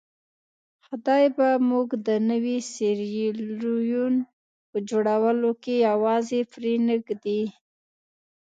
[0.85, 4.15] خدای به موږ د نوي سیریلیون
[4.69, 7.41] په جوړولو کې یوازې پرې نه ږدي.